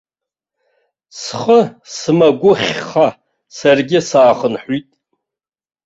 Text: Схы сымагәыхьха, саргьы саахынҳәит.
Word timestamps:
Схы 1.19 1.59
сымагәыхьха, 1.95 3.07
саргьы 3.57 3.99
саахынҳәит. 4.09 4.89